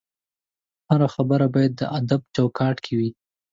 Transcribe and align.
هره 0.89 1.07
خبره 1.15 1.47
باید 1.53 1.73
د 1.77 1.81
ادب 1.99 2.21
چوکاټ 2.35 2.75
کې 2.85 2.93
وي 2.99 3.09